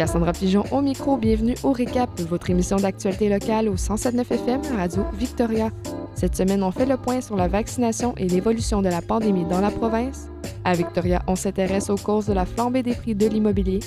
[0.00, 5.04] Cassandra Pigeon au micro, bienvenue au Récap, votre émission d'actualité locale au 107.9 FM Radio
[5.12, 5.68] Victoria.
[6.14, 9.60] Cette semaine, on fait le point sur la vaccination et l'évolution de la pandémie dans
[9.60, 10.29] la province.
[10.64, 13.80] À Victoria, on s'intéresse aux causes de la flambée des prix de l'immobilier.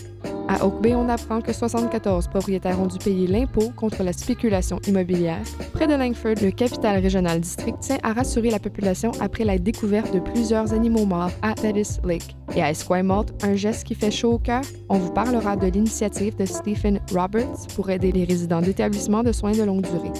[0.47, 4.79] À Oak Bay, on apprend que 74 propriétaires ont dû payer l'impôt contre la spéculation
[4.87, 5.41] immobilière.
[5.73, 10.13] Près de Langford, le capital régional district tient à rassurer la population après la découverte
[10.13, 12.35] de plusieurs animaux morts à Bettis Lake.
[12.55, 16.35] Et à Esquimalt, un geste qui fait chaud au cœur, on vous parlera de l'initiative
[16.35, 20.11] de Stephen Roberts pour aider les résidents d'établissements de soins de longue durée.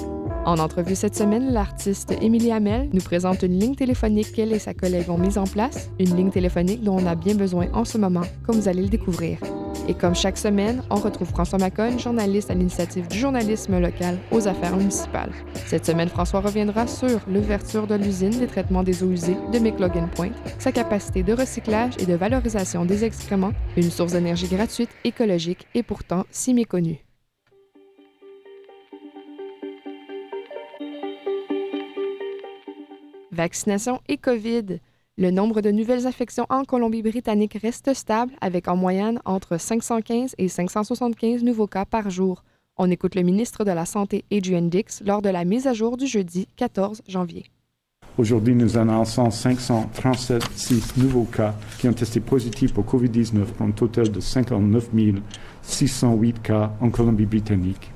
[0.46, 4.74] En entrevue cette semaine, l'artiste Émilie Hamel nous présente une ligne téléphonique qu'elle et sa
[4.74, 7.98] collègue ont mise en place, une ligne téléphonique dont on a bien besoin en ce
[7.98, 9.38] moment, comme vous allez le découvrir.
[9.88, 14.46] Et comme chaque semaine, on retrouve François Maconne, journaliste à l'initiative du journalisme local aux
[14.46, 15.32] affaires municipales.
[15.66, 20.10] Cette semaine, François reviendra sur l'ouverture de l'usine des traitements des eaux usées de McLogan
[20.14, 25.68] Point, sa capacité de recyclage et de valorisation des excréments, une source d'énergie gratuite, écologique
[25.74, 27.02] et pourtant si méconnue.
[33.34, 34.80] Vaccination et COVID.
[35.18, 40.48] Le nombre de nouvelles infections en Colombie-Britannique reste stable, avec en moyenne entre 515 et
[40.48, 42.44] 575 nouveaux cas par jour.
[42.78, 45.98] On écoute le ministre de la Santé, Adrian Dix, lors de la mise à jour
[45.98, 47.46] du jeudi 14 janvier.
[48.18, 54.12] Aujourd'hui, nous annonçons 537 nouveaux cas qui ont testé positifs pour COVID-19 pour un total
[54.12, 54.90] de 59
[55.64, 57.92] 608 cas en Colombie-Britannique.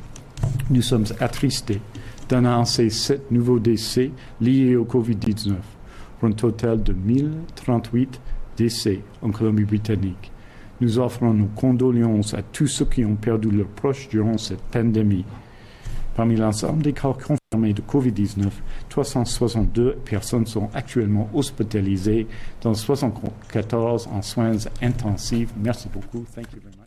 [0.69, 1.81] Nous sommes attristés
[2.30, 4.11] d'annoncer sept nouveaux décès
[4.42, 5.56] liés au COVID-19
[6.20, 8.20] pour un total de 1038
[8.58, 10.31] décès en Colombie-Britannique.
[10.80, 15.25] Nous offrons nos condoléances à tous ceux qui ont perdu leurs proches durant cette pandémie.
[16.16, 18.49] Parmi l'ensemble des cas confirmés de COVID-19,
[18.89, 22.27] 362 personnes sont actuellement hospitalisées,
[22.61, 25.54] dont 74 en soins intensifs.
[25.58, 26.26] Merci beaucoup.
[26.33, 26.86] Thank you very much.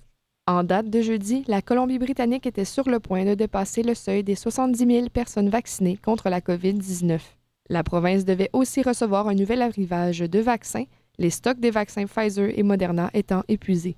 [0.50, 4.34] En date de jeudi, la Colombie-Britannique était sur le point de dépasser le seuil des
[4.34, 7.20] 70 000 personnes vaccinées contre la COVID-19.
[7.68, 10.86] La province devait aussi recevoir un nouvel arrivage de vaccins,
[11.18, 13.96] les stocks des vaccins Pfizer et Moderna étant épuisés.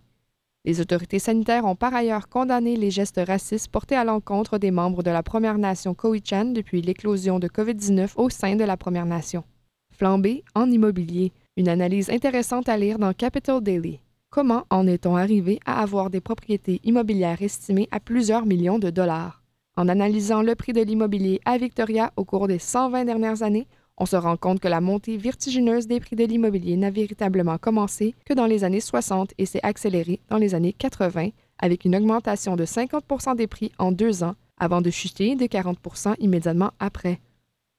[0.67, 5.03] Les autorités sanitaires ont par ailleurs condamné les gestes racistes portés à l'encontre des membres
[5.03, 9.43] de la Première Nation Cowichan depuis l'éclosion de COVID-19 au sein de la Première Nation.
[9.91, 14.01] Flambée en immobilier, une analyse intéressante à lire dans Capital Daily.
[14.33, 19.43] Comment en est-on arrivé à avoir des propriétés immobilières estimées à plusieurs millions de dollars?
[19.77, 23.67] En analysant le prix de l'immobilier à Victoria au cours des 120 dernières années,
[23.99, 28.15] on se rend compte que la montée vertigineuse des prix de l'immobilier n'a véritablement commencé
[28.25, 31.29] que dans les années 60 et s'est accélérée dans les années 80
[31.59, 36.15] avec une augmentation de 50% des prix en deux ans avant de chuter de 40%
[36.21, 37.21] immédiatement après.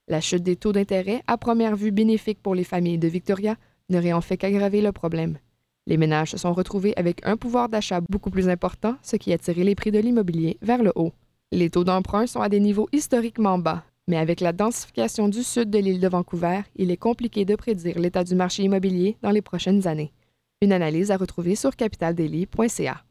[0.08, 3.56] La chute des taux d'intérêt, à première vue bénéfique pour les familles de Victoria,
[3.90, 5.40] n'aurait en fait qu'aggraver le problème.
[5.86, 9.38] Les ménages se sont retrouvés avec un pouvoir d'achat beaucoup plus important, ce qui a
[9.38, 11.12] tiré les prix de l'immobilier vers le haut.
[11.52, 15.70] Les taux d'emprunt sont à des niveaux historiquement bas, mais avec la densification du sud
[15.70, 19.42] de l'île de Vancouver, il est compliqué de prédire l'état du marché immobilier dans les
[19.42, 20.14] prochaines années.
[20.62, 23.04] Une analyse à retrouver sur capitaldaily.ca.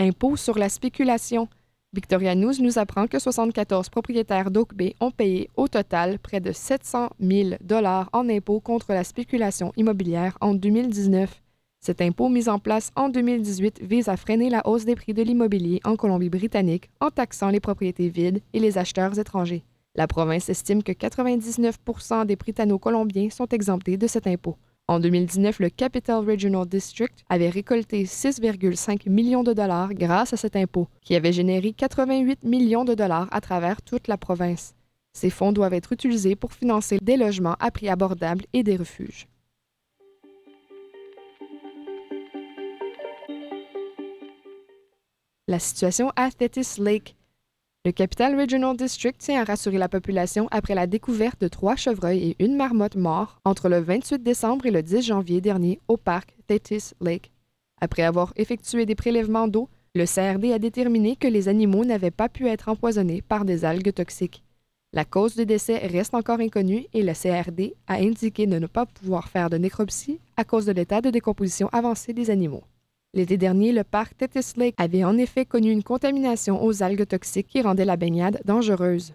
[0.00, 1.48] Impôt sur la spéculation.
[1.94, 6.52] Victoria News nous apprend que 74 propriétaires d'Oak Bay ont payé au total près de
[6.52, 11.40] 700 000 dollars en impôts contre la spéculation immobilière en 2019.
[11.80, 15.22] Cet impôt mis en place en 2018 vise à freiner la hausse des prix de
[15.22, 19.64] l'immobilier en Colombie-Britannique en taxant les propriétés vides et les acheteurs étrangers.
[19.94, 24.58] La province estime que 99% des Britanno-Colombiens sont exemptés de cet impôt.
[24.90, 30.56] En 2019, le Capital Regional District avait récolté 6,5 millions de dollars grâce à cet
[30.56, 34.74] impôt, qui avait généré 88 millions de dollars à travers toute la province.
[35.12, 39.28] Ces fonds doivent être utilisés pour financer des logements à prix abordable et des refuges.
[45.48, 47.14] La situation à Thetis Lake
[47.88, 52.22] le Capital Regional District tient à rassurer la population après la découverte de trois chevreuils
[52.38, 56.36] et une marmotte morts entre le 28 décembre et le 10 janvier dernier au parc
[56.46, 57.32] Thetis Lake.
[57.80, 62.28] Après avoir effectué des prélèvements d'eau, le CRD a déterminé que les animaux n'avaient pas
[62.28, 64.44] pu être empoisonnés par des algues toxiques.
[64.92, 68.84] La cause du décès reste encore inconnue et le CRD a indiqué de ne pas
[68.84, 72.64] pouvoir faire de nécropsie à cause de l'état de décomposition avancé des animaux.
[73.14, 77.46] L'été dernier, le parc Tetis Lake avait en effet connu une contamination aux algues toxiques
[77.46, 79.14] qui rendait la baignade dangereuse.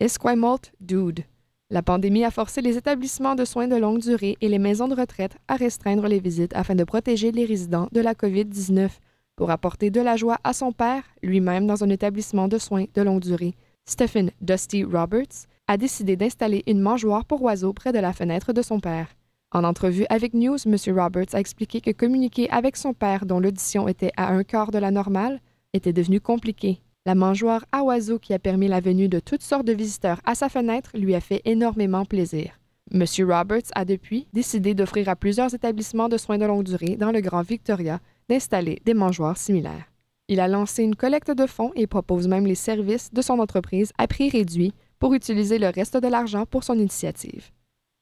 [0.00, 1.24] Esquimalt Dude.
[1.70, 4.94] La pandémie a forcé les établissements de soins de longue durée et les maisons de
[4.94, 8.90] retraite à restreindre les visites afin de protéger les résidents de la COVID-19
[9.36, 13.00] pour apporter de la joie à son père, lui-même dans un établissement de soins de
[13.00, 13.54] longue durée.
[13.86, 18.62] Stephen Dusty Roberts a décidé d'installer une mangeoire pour oiseaux près de la fenêtre de
[18.62, 19.08] son père.
[19.52, 20.76] En entrevue avec News, M.
[20.98, 24.78] Roberts a expliqué que communiquer avec son père, dont l'audition était à un quart de
[24.78, 25.40] la normale,
[25.74, 26.80] était devenu compliqué.
[27.04, 30.34] La mangeoire à oiseaux qui a permis la venue de toutes sortes de visiteurs à
[30.34, 32.58] sa fenêtre lui a fait énormément plaisir.
[32.92, 33.04] M.
[33.20, 37.20] Roberts a depuis décidé d'offrir à plusieurs établissements de soins de longue durée dans le
[37.20, 39.90] Grand Victoria d'installer des mangeoires similaires.
[40.28, 43.92] Il a lancé une collecte de fonds et propose même les services de son entreprise
[43.98, 44.72] à prix réduit
[45.02, 47.50] pour utiliser le reste de l'argent pour son initiative.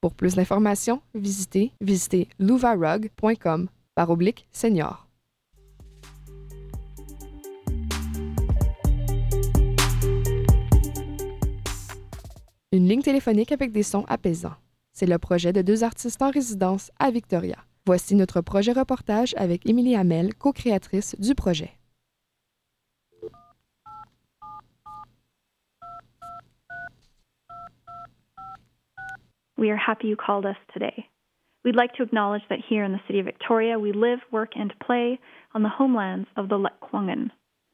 [0.02, 5.08] Pour plus d'informations, visitez, visitez louvarug.com par oblique senior.
[12.70, 14.56] Une ligne téléphonique avec des sons apaisants.
[14.92, 17.56] C'est le projet de deux artistes en résidence à Victoria.
[17.86, 21.79] Voici notre projet reportage avec Émilie Hamel, co-créatrice du projet.
[29.60, 31.06] We are happy you called us today.
[31.66, 34.72] We'd like to acknowledge that here in the city of Victoria, we live, work, and
[34.82, 35.20] play
[35.54, 37.28] on the homelands of the Lekwungen.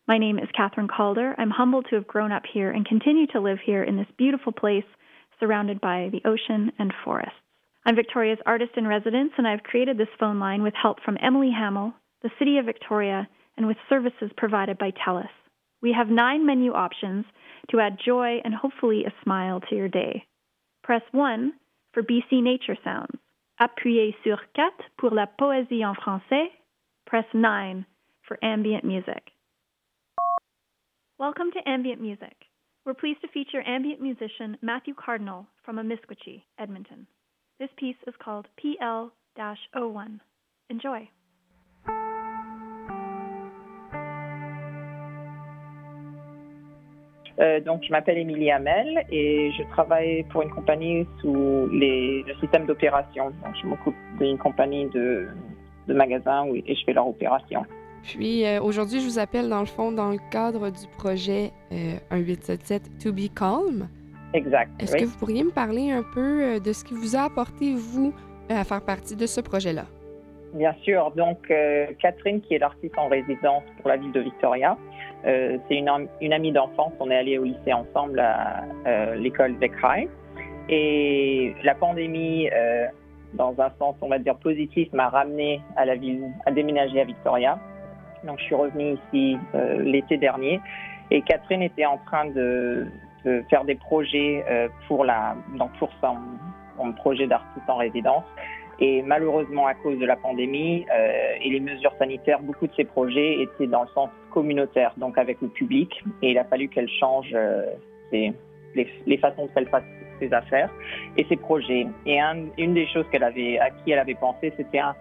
[0.08, 1.36] My name is Catherine Calder.
[1.38, 4.50] I'm humbled to have grown up here and continue to live here in this beautiful
[4.50, 4.82] place
[5.38, 7.38] surrounded by the ocean and forests.
[7.84, 11.52] I'm Victoria's artist in residence, and I've created this phone line with help from Emily
[11.56, 15.30] Hamill, the City of Victoria, and with services provided by TELUS.
[15.82, 17.26] We have nine menu options
[17.70, 20.26] to add joy and hopefully a smile to your day.
[20.82, 21.52] Press 1
[21.96, 23.18] for BC Nature Sounds.
[23.58, 26.50] Appuyez sur 4 pour la poésie en français.
[27.06, 27.86] Press 9
[28.28, 29.32] for ambient music.
[31.18, 32.36] Welcome to Ambient Music.
[32.84, 37.06] We're pleased to feature ambient musician Matthew Cardinal from Amiskwaci, Edmonton.
[37.58, 40.20] This piece is called PL 01.
[40.68, 41.08] Enjoy.
[47.38, 52.34] Euh, donc, je m'appelle Émilie Hamel et je travaille pour une compagnie sous les, le
[52.40, 53.26] système d'opération.
[53.26, 55.28] Donc, je m'occupe d'une compagnie de,
[55.86, 57.64] de magasins où, et je fais leur opération.
[58.06, 61.98] Puis euh, aujourd'hui, je vous appelle dans le fond dans le cadre du projet euh,
[62.12, 63.88] 1877 To Be Calm.
[64.32, 64.70] Exact.
[64.80, 65.00] Est-ce oui.
[65.00, 68.14] que vous pourriez me parler un peu euh, de ce qui vous a apporté, vous,
[68.48, 69.86] à faire partie de ce projet-là?
[70.56, 71.10] Bien sûr.
[71.10, 74.78] Donc, euh, Catherine, qui est l'artiste en résidence pour la ville de Victoria,
[75.26, 76.92] euh, c'est une, am- une amie d'enfance.
[76.98, 79.54] On est allés au lycée ensemble à euh, l'école
[79.84, 80.08] High.
[80.70, 82.86] Et la pandémie, euh,
[83.34, 87.04] dans un sens, on va dire positif, m'a ramené à la ville, à déménager à
[87.04, 87.58] Victoria.
[88.24, 89.36] Donc, je suis revenue ici
[89.80, 90.58] l'été dernier.
[91.10, 92.86] Et Catherine était en train de,
[93.50, 94.42] faire des projets
[94.88, 98.24] pour, la, donc pour son projet d'artiste en résidence.
[98.78, 102.84] Et malheureusement, à cause de la pandémie euh, et les mesures sanitaires, beaucoup de ces
[102.84, 106.02] projets étaient dans le sens communautaire, donc avec le public.
[106.22, 107.64] Et il a fallu qu'elle change euh,
[108.12, 108.32] les,
[109.06, 109.84] les façons dont elle fasse
[110.20, 110.70] ses affaires
[111.16, 111.86] et ses projets.
[112.04, 114.94] Et un- une des choses qu'elle avait, à qui elle avait pensé, c'était un,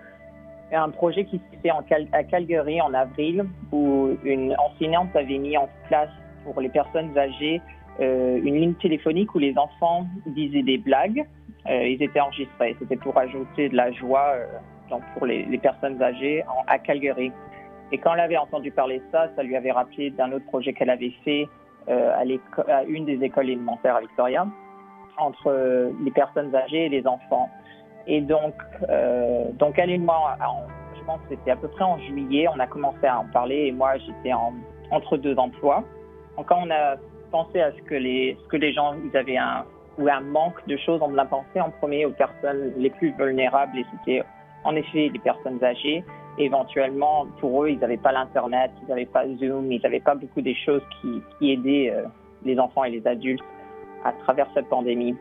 [0.71, 1.39] un projet qui
[1.69, 6.09] en Cal- à Calgary en avril, où une enseignante avait mis en place
[6.45, 7.59] pour les personnes âgées
[7.99, 11.25] euh, une ligne téléphonique où les enfants disaient des blagues
[11.67, 12.75] ils étaient enregistrés.
[12.79, 14.45] C'était pour ajouter de la joie euh,
[14.89, 17.31] donc pour les, personnes âgées à Calgary.
[17.91, 20.73] Et quand elle avait entendu parler de ça, ça lui avait rappelé d'un autre projet
[20.73, 21.47] qu'elle avait fait
[21.87, 22.11] euh,
[22.67, 24.47] à, une des écoles élémentaires à Victoria,
[25.17, 27.49] entre euh, les personnes âgées et les enfants.
[28.07, 28.53] Et donc,
[28.89, 30.35] euh, donc elle et moi,
[30.97, 33.67] je pense que c'était à peu près en juillet, on a commencé à en parler
[33.67, 34.53] et moi j'étais en,
[34.91, 35.83] entre deux emplois.
[36.37, 36.95] Donc quand on a
[37.31, 39.65] pensé à ce que les, ce que les gens, ils avaient un,
[39.97, 43.77] ou un manque de choses, on a pensé en premier aux personnes les plus vulnérables
[43.77, 44.23] et c'était
[44.63, 46.03] en effet les personnes âgées.
[46.37, 50.41] Éventuellement, pour eux, ils n'avaient pas l'Internet, ils n'avaient pas Zoom, ils n'avaient pas beaucoup
[50.41, 52.03] des choses qui, aidaient euh,
[52.43, 53.43] les enfants et les adultes
[54.03, 55.15] à travers cette pandémie.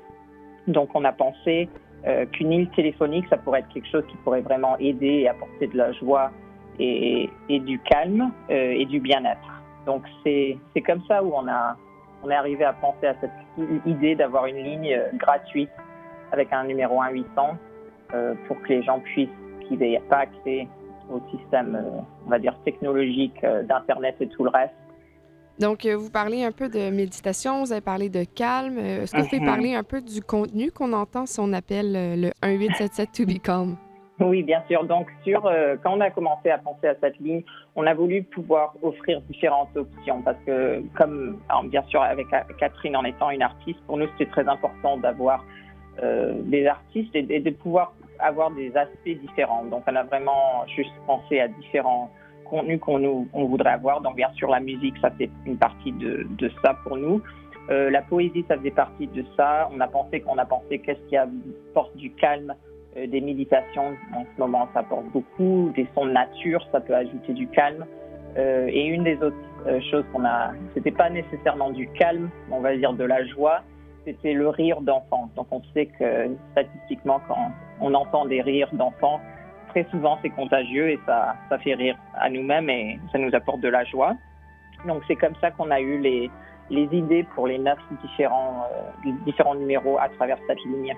[0.67, 1.69] Donc on a pensé
[2.07, 5.69] euh, qu'une île téléphonique, ça pourrait être quelque chose qui pourrait vraiment aider et apporter
[5.69, 6.33] de la joie
[6.79, 9.63] et, du calme euh, et du bien-être.
[9.87, 11.77] Donc c'est comme ça où on a
[12.25, 13.31] on est arrivé à penser à cette
[13.87, 15.71] idée d'avoir une ligne euh, gratuite
[16.33, 17.25] avec un numéro 1-800
[18.15, 19.29] euh, pour que les gens puissent,
[19.69, 20.67] qui n'aient pas accès
[21.11, 24.75] au système, euh, on va dire, technologique euh, d'Internet et tout le reste.
[25.61, 28.77] Donc, vous parlez un peu de méditation, vous avez parlé de calme.
[28.79, 29.47] Est-ce que vous pouvez Mhm.
[29.47, 33.77] parler un peu du contenu qu'on entend si on appelle le 1877 To Be Calm?
[34.21, 34.85] Oui, bien sûr.
[34.85, 37.43] Donc, sur, euh, quand on a commencé à penser à cette ligne,
[37.75, 42.29] on a voulu pouvoir offrir différentes options parce que, comme bien sûr avec
[42.59, 45.45] Catherine en étant une artiste, pour nous c'était très important d'avoir
[46.03, 49.65] euh, des artistes et, de pouvoir avoir des aspects différents.
[49.65, 52.09] Donc, on a vraiment juste pensé à différents
[52.45, 54.01] contenus qu'on nous on voudrait avoir.
[54.01, 57.21] Donc, bien sûr, la musique, ça c'est une partie de, de ça pour nous.
[57.71, 59.69] Euh, la poésie, ça faisait partie de ça.
[59.73, 62.55] On a pensé qu'on a pensé qu'est-ce qui apporte du calme
[62.97, 65.73] euh, des méditations, en ce moment, ça apporte beaucoup.
[65.75, 67.85] Des sons de nature, ça peut ajouter du calme.
[68.37, 69.37] Euh, et une des autres
[69.67, 73.63] euh, choses qu'on a, c'était pas nécessairement du calme, on va dire de la joie,
[74.05, 75.31] c'était le rire d'enfants.
[75.37, 79.21] Donc on sait que statistiquement, quand on entend des rires d'enfants,
[79.69, 83.69] très souvent c'est contagieux et ça, fait rire à nous-mêmes et ça nous apporte de
[83.69, 84.15] la joie.
[84.87, 86.31] Donc c'est comme ça qu'on a eu les,
[86.71, 87.79] idées pour les neuf
[89.25, 90.95] différents numéros à travers cette ligne.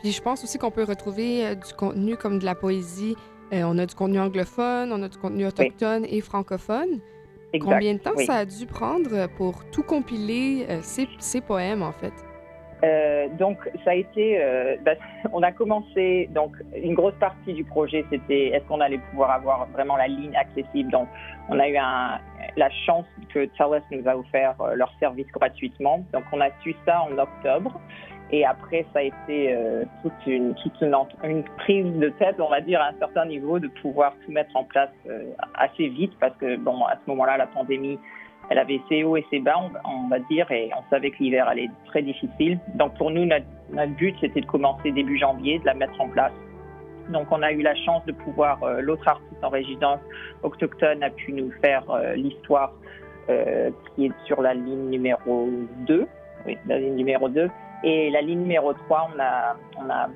[0.00, 3.16] Puis je pense aussi qu'on peut retrouver euh, du contenu comme de la poésie.
[3.52, 7.00] Euh, on a du contenu anglophone, on a du contenu autochtone et francophone.
[7.60, 12.12] Combien de temps ça a dû prendre pour tout compiler euh, ces, poèmes, en fait?
[13.38, 14.38] donc, ça a été.
[14.82, 14.98] Ben,
[15.32, 16.28] on a commencé.
[16.34, 20.36] Donc, une grosse partie du projet, c'était est-ce qu'on allait pouvoir avoir vraiment la ligne
[20.36, 20.90] accessible?
[20.90, 21.08] Donc,
[21.48, 26.04] on a eu la chance que TELUS nous a offert leur service gratuitement.
[26.12, 27.80] Donc, on a su ça en octobre.
[28.30, 32.60] Et après, ça a été euh, toute, une, toute une, prise de tête, on va
[32.60, 36.34] dire, à un certain niveau, de pouvoir tout mettre en place euh, assez vite, parce
[36.38, 37.98] que, bon, à ce moment-là, la pandémie,
[38.50, 41.48] elle avait ses hauts et ses bas, on, va dire, et on savait que l'hiver
[41.48, 42.58] allait être très difficile.
[42.74, 43.46] Donc, pour nous, notre,
[43.96, 46.32] but, c'était de commencer début janvier, de la mettre en place.
[47.10, 50.00] Donc, on a eu la chance de pouvoir, euh, l'autre artiste en résidence
[50.42, 51.84] autochtone a pu nous faire
[52.16, 52.72] l'histoire
[53.94, 55.48] qui est sur la ligne numéro
[55.86, 56.06] 2,
[56.46, 57.48] oui, la ligne numéro 2.
[57.84, 59.56] Et la ligne numéro 3, on a,
[59.92, 60.08] a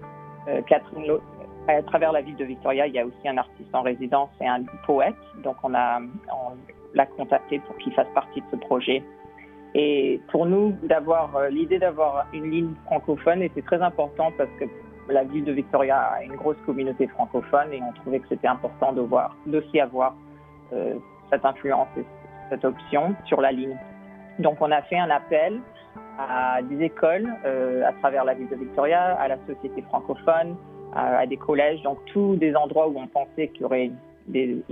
[0.48, 1.04] euh, Catherine
[1.68, 4.48] à travers la ville de Victoria, il y a aussi un artiste en résidence et
[4.48, 5.14] un poète.
[5.44, 9.02] Donc on l'a contacté pour qu'il fasse partie de ce projet.
[9.74, 14.64] Et pour nous, euh, l'idée d'avoir une ligne francophone était très important parce que
[15.10, 18.94] la ville de Victoria a une grosse communauté francophone et on trouvait que c'était important
[19.46, 20.14] d'aussi avoir
[20.72, 20.94] euh,
[21.30, 22.04] cette influence et
[22.48, 23.76] cette option sur la ligne.
[24.38, 25.60] Donc on a fait un appel
[26.18, 30.56] à des écoles euh, à travers la ville de Victoria, à la société francophone,
[30.94, 33.90] à, des collèges, donc tous des endroits où on pensait qu'il y aurait
[34.26, 34.62] des,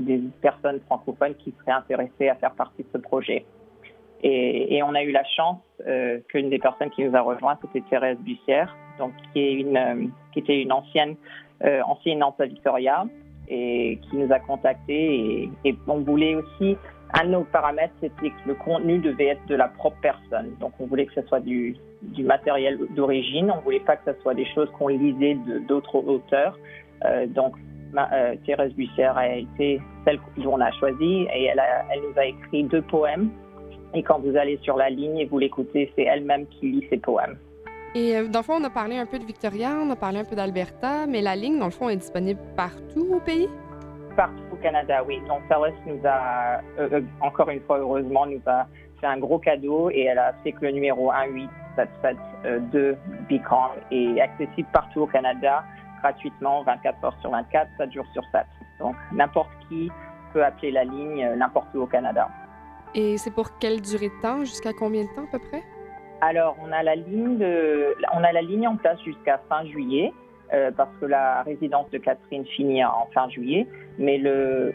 [0.41, 3.45] personnes francophones qui seraient intéressées à faire partie de ce projet.
[4.23, 7.87] Et, on a eu la chance euh, qu'une des personnes qui nous a rejoints, c'était
[7.89, 11.17] Thérèse Bussière, donc qui, est une, euh, qui était une ancienne
[11.65, 13.05] euh, enseignante à Victoria
[13.49, 15.15] et qui nous a contactés.
[15.15, 16.77] Et, et on voulait aussi
[17.15, 20.55] un de nos paramètres, c'était que le contenu devait être de la propre personne.
[20.61, 23.51] Donc, on voulait que ce soit du, du matériel d'origine.
[23.51, 25.37] On voulait pas que ce soit des choses qu'on lisait
[25.69, 26.59] d'autres auteurs.
[27.05, 27.55] Euh, donc,
[27.97, 32.65] euh, Thérèse Bussière a été celle qu'on a choisie et elle, elle nous a écrit
[32.65, 33.31] deux poèmes.
[33.95, 36.99] Et quand vous allez sur la ligne et vous l'écoutez, c'est elle-même qui lit ces
[36.99, 37.39] poèmes.
[37.95, 40.19] Et euh, dans le fond, on a parlé un peu de Victoria, on a parlé
[40.19, 43.49] un peu d'Alberta, mais la ligne, dans le fond, est disponible partout au pays?
[44.17, 45.21] partout au Canada, oui.
[45.29, 48.67] Donc Thales nous a, euh, euh, encore une fois, heureusement, nous a
[49.01, 52.97] fait un gros cadeau et elle a fait que le numéro 1877 de
[53.29, 55.65] Beacon est accessible partout au Canada,
[56.01, 58.45] gratuitement, 24 heures sur 24, 7 jours sur 7.
[58.81, 59.91] Donc n'importe qui
[60.33, 62.29] peut appeler la ligne euh, n'importe où au Canada.
[62.95, 65.63] Et c'est pour quelle durée de temps, jusqu'à combien de temps à peu près?
[66.23, 70.15] Alors, on a la ligne, de, on a la ligne en place jusqu'à fin juillet.
[70.55, 73.67] Euh, parce que la résidence de Catherine finit en fin juillet.
[73.99, 74.73] Mais le,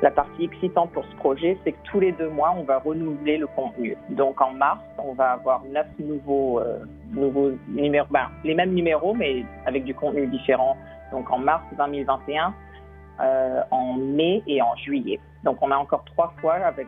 [0.00, 3.36] la partie excitante pour ce projet, c'est que tous les deux mois, on va renouveler
[3.36, 3.96] le contenu.
[4.10, 6.78] Donc en mars, on va avoir neuf nouveaux, euh,
[7.10, 10.76] nouveaux numéros, ben, les mêmes numéros, mais avec du contenu différent.
[11.12, 12.54] Donc en mars 2021,
[13.20, 15.20] euh, en mai et en juillet.
[15.42, 16.86] Donc on a encore trois fois avec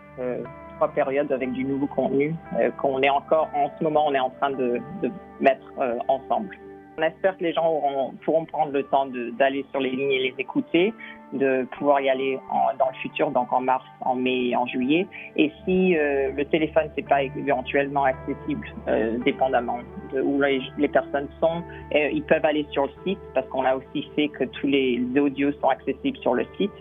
[0.77, 2.35] trois périodes avec du nouveau contenu
[2.79, 5.73] qu'on est encore en ce moment on est en train de, de mettre
[6.09, 6.57] ensemble.
[6.99, 10.35] On espère que les gens pourront prendre le temps d'aller sur les lignes et les
[10.39, 10.95] écouter,
[11.35, 12.39] de pouvoir y aller
[12.79, 15.07] dans le futur, donc en mars, en mai et en juillet.
[15.37, 19.81] Et si euh, le téléphone n'est pas éventuellement accessible, euh, dépendamment
[20.15, 21.63] de où les, personnes sont,
[21.95, 25.03] euh, ils peuvent aller sur le site parce qu'on a aussi fait que tous les
[25.19, 26.73] audios sont accessibles sur le site.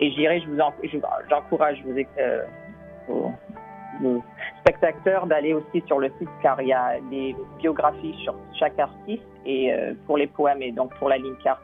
[0.00, 0.58] Et je dirais, je vous
[1.28, 1.80] j'encourage
[3.06, 3.32] vous,
[4.60, 9.22] spectateurs d'aller aussi sur le site car il y a des biographies sur chaque artiste
[9.46, 11.60] et euh, pour les poèmes et donc pour la ligne 4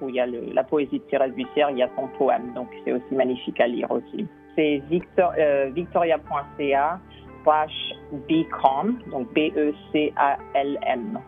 [0.00, 2.68] où il y a la poésie de Thérèse Bussière, il y a son poème, donc
[2.84, 4.26] c'est aussi magnifique à lire aussi.
[4.54, 6.98] C'est victor, euh, victoria.ca
[7.42, 7.94] slash
[8.26, 11.20] becalm, donc B-E-C-A-L-M.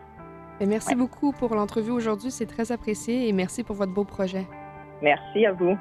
[0.67, 4.45] Merci beaucoup pour l'entrevue aujourd'hui, c'est très apprécié et merci pour votre beau projet.
[5.01, 5.77] Merci à vous.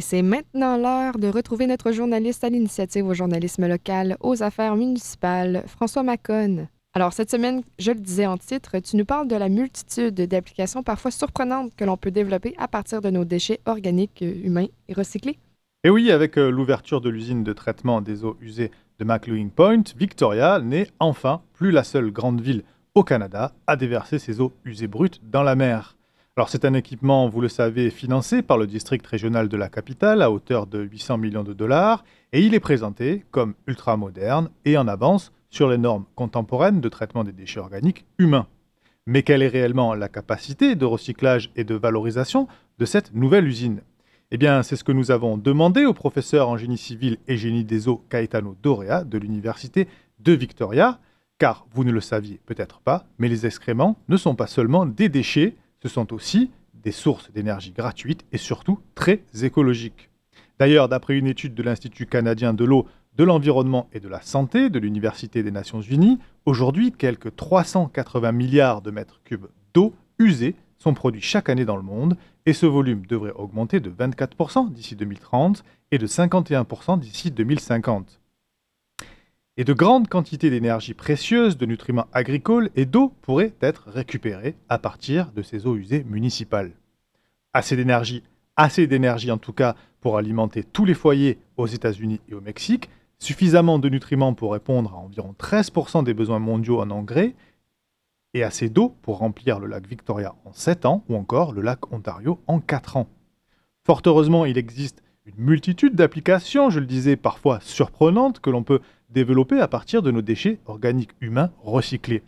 [0.00, 4.74] Et c'est maintenant l'heure de retrouver notre journaliste à l'initiative au journalisme local, aux affaires
[4.74, 6.68] municipales, François Macon.
[6.94, 10.82] Alors, cette semaine, je le disais en titre, tu nous parles de la multitude d'applications
[10.82, 14.94] parfois surprenantes que l'on peut développer à partir de nos déchets organiques, euh, humains et
[14.94, 15.38] recyclés.
[15.84, 19.82] Et oui, avec euh, l'ouverture de l'usine de traitement des eaux usées de McLean Point,
[19.98, 22.62] Victoria n'est enfin plus la seule grande ville
[22.94, 25.98] au Canada à déverser ses eaux usées brutes dans la mer.
[26.36, 30.22] Alors c'est un équipement, vous le savez, financé par le district régional de la capitale
[30.22, 34.78] à hauteur de 800 millions de dollars et il est présenté comme ultra moderne et
[34.78, 38.46] en avance sur les normes contemporaines de traitement des déchets organiques humains.
[39.06, 42.46] Mais quelle est réellement la capacité de recyclage et de valorisation
[42.78, 43.82] de cette nouvelle usine?
[44.30, 47.64] Eh bien, c'est ce que nous avons demandé au professeur en génie civil et génie
[47.64, 49.88] des eaux Caetano Dorea de l'université
[50.20, 51.00] de Victoria,
[51.38, 55.08] car vous ne le saviez peut-être pas, mais les excréments ne sont pas seulement des
[55.08, 60.10] déchets, ce sont aussi des sources d'énergie gratuites et surtout très écologiques.
[60.58, 64.70] D'ailleurs, d'après une étude de l'Institut canadien de l'eau, de l'environnement et de la santé
[64.70, 70.94] de l'Université des Nations Unies, aujourd'hui, quelques 380 milliards de mètres cubes d'eau usée sont
[70.94, 75.62] produits chaque année dans le monde, et ce volume devrait augmenter de 24% d'ici 2030
[75.90, 78.19] et de 51% d'ici 2050
[79.60, 84.78] et de grandes quantités d'énergie précieuse, de nutriments agricoles et d'eau pourraient être récupérées à
[84.78, 86.72] partir de ces eaux usées municipales.
[87.52, 88.22] Assez d'énergie,
[88.56, 92.88] assez d'énergie en tout cas pour alimenter tous les foyers aux États-Unis et au Mexique,
[93.18, 97.34] suffisamment de nutriments pour répondre à environ 13% des besoins mondiaux en engrais,
[98.32, 101.92] et assez d'eau pour remplir le lac Victoria en 7 ans ou encore le lac
[101.92, 103.08] Ontario en 4 ans.
[103.84, 108.80] Fort heureusement, il existe une multitude d'applications, je le disais parfois surprenantes, que l'on peut
[109.10, 112.22] développés à partir de nos déchets organiques humains recyclés.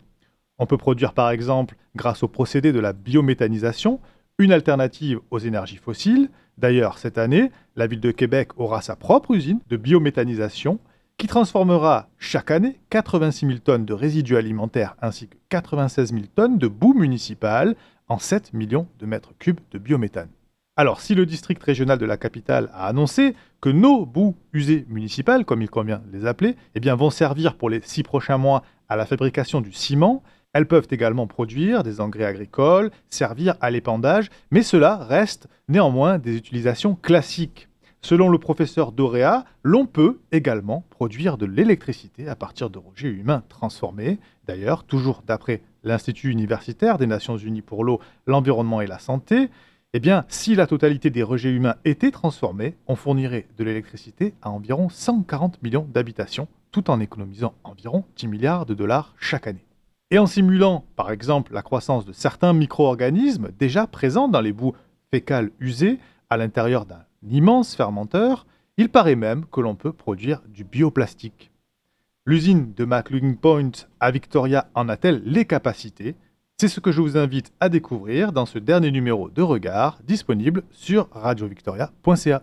[0.59, 3.99] On peut produire par exemple, grâce au procédé de la biométhanisation,
[4.37, 6.29] une alternative aux énergies fossiles.
[6.57, 10.79] D'ailleurs, cette année, la ville de Québec aura sa propre usine de biométhanisation
[11.17, 16.57] qui transformera chaque année 86 000 tonnes de résidus alimentaires ainsi que 96 000 tonnes
[16.57, 17.75] de boue municipale
[18.07, 20.29] en 7 millions de mètres cubes de biométhane.
[20.75, 25.45] Alors, si le district régional de la capitale a annoncé que nos boues usées municipales,
[25.45, 28.95] comme il convient de les appeler, eh vont servir pour les six prochains mois à
[28.95, 34.63] la fabrication du ciment, elles peuvent également produire des engrais agricoles, servir à l'épandage, mais
[34.63, 37.67] cela reste néanmoins des utilisations classiques.
[38.01, 43.43] Selon le professeur Dorea, l'on peut également produire de l'électricité à partir de rejets humains
[43.47, 44.19] transformés.
[44.47, 49.49] D'ailleurs, toujours d'après l'Institut universitaire des Nations Unies pour l'eau, l'environnement et la santé,
[49.95, 54.49] eh bien, si la totalité des rejets humains était transformée, on fournirait de l'électricité à
[54.49, 59.65] environ 140 millions d'habitations, tout en économisant environ 10 milliards de dollars chaque année.
[60.09, 64.73] Et en simulant, par exemple, la croissance de certains micro-organismes déjà présents dans les boues
[65.11, 65.99] fécales usées
[66.31, 71.51] à l'intérieur d'un immense fermenteur, il paraît même que l'on peut produire du bioplastique.
[72.25, 76.15] L'usine de McLean Point à Victoria en a-t-elle les capacités?
[76.63, 80.63] C'est ce que je vous invite à découvrir dans ce dernier numéro de Regard, disponible
[80.71, 82.41] sur radiovictoria.ca.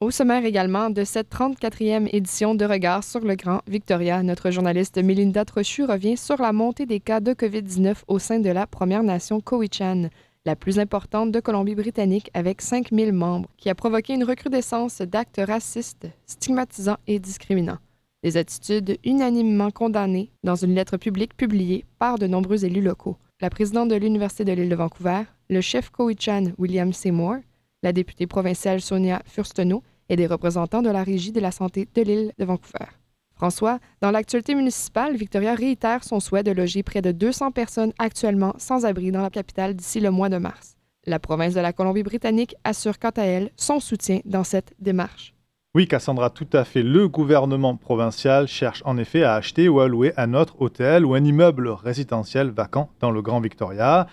[0.00, 5.02] Au sommaire également de cette 34e édition de Regard sur le Grand Victoria, notre journaliste
[5.02, 9.02] Melinda Trochu revient sur la montée des cas de COVID-19 au sein de la Première
[9.02, 10.10] Nation Cowichan,
[10.46, 16.06] la plus importante de Colombie-Britannique avec 5000 membres, qui a provoqué une recrudescence d'actes racistes,
[16.24, 17.78] stigmatisants et discriminants.
[18.22, 23.48] Des attitudes unanimement condamnées dans une lettre publique publiée par de nombreux élus locaux la
[23.48, 27.36] présidente de l'Université de l'île de Vancouver, le chef Cowichan William Seymour,
[27.82, 32.02] la députée provinciale Sonia Furstenau et des représentants de la Régie de la santé de
[32.02, 32.86] l'île de Vancouver.
[33.34, 38.54] François, dans l'actualité municipale, Victoria réitère son souhait de loger près de 200 personnes actuellement
[38.58, 40.76] sans abri dans la capitale d'ici le mois de mars.
[41.06, 45.32] La province de la Colombie-Britannique assure quant à elle son soutien dans cette démarche.
[45.72, 46.82] Oui, Cassandra, tout à fait.
[46.82, 51.14] Le gouvernement provincial cherche en effet à acheter ou à louer un autre hôtel ou
[51.14, 54.08] un immeuble résidentiel vacant dans le Grand Victoria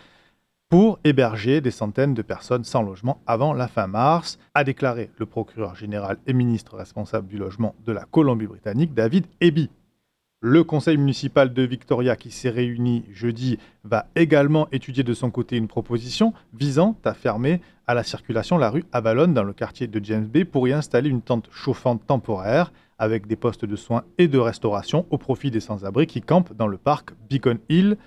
[0.69, 5.25] pour héberger des centaines de personnes sans logement avant la fin mars, a déclaré le
[5.25, 9.71] procureur général et ministre responsable du logement de la Colombie-Britannique, David Eby.
[10.39, 15.57] Le conseil municipal de Victoria, qui s'est réuni jeudi, va également étudier de son côté
[15.57, 20.05] une proposition visant à fermer à la circulation la rue Avalon dans le quartier de
[20.05, 24.27] James Bay pour y installer une tente chauffante temporaire avec des postes de soins et
[24.27, 27.97] de restauration au profit des sans-abri qui campent dans le parc Beacon Hill.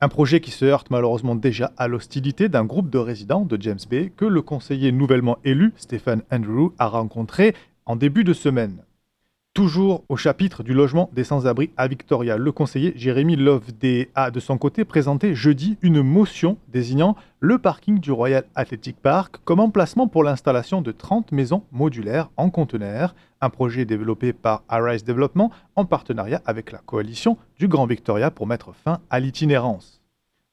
[0.00, 3.78] Un projet qui se heurte malheureusement déjà à l'hostilité d'un groupe de résidents de James
[3.88, 7.54] Bay que le conseiller nouvellement élu, Stephen Andrew, a rencontré
[7.86, 8.82] en début de semaine.
[9.52, 14.38] Toujours au chapitre du logement des sans-abri à Victoria, le conseiller Jérémy Loveday a de
[14.38, 20.06] son côté présenté jeudi une motion désignant le parking du Royal Athletic Park comme emplacement
[20.06, 25.84] pour l'installation de 30 maisons modulaires en conteneurs, un projet développé par Arise Development en
[25.84, 30.00] partenariat avec la coalition du Grand Victoria pour mettre fin à l'itinérance.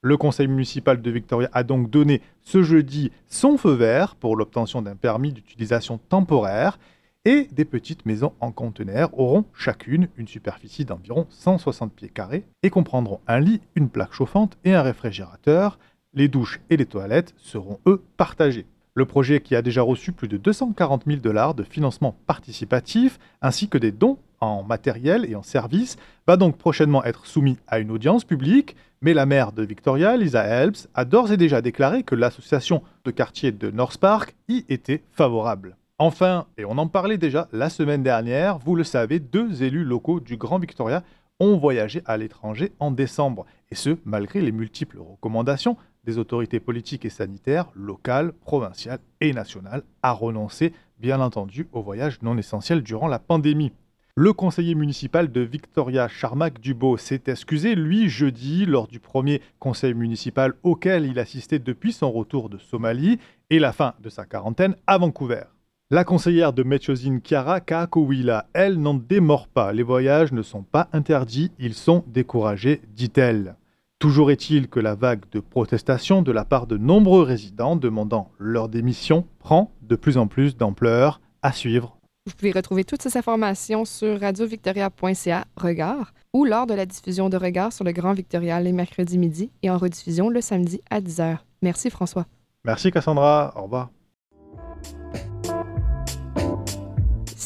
[0.01, 4.81] Le conseil municipal de Victoria a donc donné ce jeudi son feu vert pour l'obtention
[4.81, 6.79] d'un permis d'utilisation temporaire
[7.27, 12.69] et des petites maisons en conteneur auront chacune une superficie d'environ 160 pieds carrés et
[12.69, 15.77] comprendront un lit, une plaque chauffante et un réfrigérateur.
[16.13, 18.65] Les douches et les toilettes seront eux partagées.
[18.93, 23.67] Le projet qui a déjà reçu plus de 240 000 dollars de financement participatif ainsi
[23.67, 27.91] que des dons en matériel et en services va donc prochainement être soumis à une
[27.91, 32.15] audience publique, mais la maire de Victoria, Lisa Helps, a d'ores et déjà déclaré que
[32.15, 35.75] l'association de quartier de North Park y était favorable.
[35.99, 40.19] Enfin, et on en parlait déjà la semaine dernière, vous le savez, deux élus locaux
[40.19, 41.03] du Grand Victoria
[41.39, 47.05] ont voyagé à l'étranger en décembre, et ce, malgré les multiples recommandations des autorités politiques
[47.05, 53.07] et sanitaires locales, provinciales et nationales à renoncer, bien entendu, aux voyages non essentiels durant
[53.07, 53.71] la pandémie.
[54.13, 59.95] Le conseiller municipal de Victoria, Charmac Dubo, s'est excusé, lui, jeudi, lors du premier conseil
[59.95, 63.17] municipal auquel il assistait depuis son retour de Somalie
[63.49, 65.43] et la fin de sa quarantaine à Vancouver.
[65.89, 69.71] La conseillère de Metchosine Kiara Kaakowila, elle, n'en démord pas.
[69.71, 73.56] Les voyages ne sont pas interdits, ils sont découragés, dit-elle.
[73.97, 78.67] Toujours est-il que la vague de protestation de la part de nombreux résidents demandant leur
[78.67, 81.97] démission prend de plus en plus d'ampleur à suivre.
[82.26, 87.38] Vous pouvez retrouver toutes ces informations sur radiovictoria.ca Regard ou lors de la diffusion de
[87.38, 91.38] Regard sur le Grand Victoria les mercredis midi et en rediffusion le samedi à 10h.
[91.62, 92.26] Merci François.
[92.65, 93.89] Merci Cassandra, au revoir.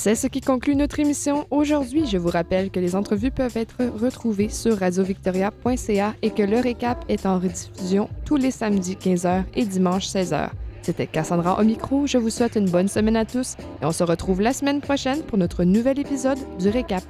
[0.04, 2.08] C'est ce qui conclut notre émission aujourd'hui.
[2.08, 7.06] Je vous rappelle que les entrevues peuvent être retrouvées sur radiovictoria.ca et que le récap
[7.08, 10.50] est en rediffusion tous les samedis 15h et dimanche 16h.
[10.82, 12.08] C'était Cassandra au micro.
[12.08, 15.22] Je vous souhaite une bonne semaine à tous et on se retrouve la semaine prochaine
[15.22, 17.04] pour notre nouvel épisode du récap.